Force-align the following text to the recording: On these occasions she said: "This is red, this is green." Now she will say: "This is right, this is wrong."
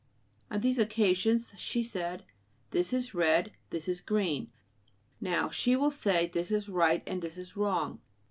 On 0.49 0.61
these 0.61 0.79
occasions 0.79 1.53
she 1.57 1.83
said: 1.83 2.25
"This 2.71 2.91
is 2.91 3.13
red, 3.13 3.51
this 3.69 3.87
is 3.87 4.01
green." 4.01 4.49
Now 5.19 5.51
she 5.51 5.75
will 5.75 5.91
say: 5.91 6.25
"This 6.25 6.49
is 6.49 6.67
right, 6.67 7.05
this 7.21 7.37
is 7.37 7.55
wrong." 7.55 8.01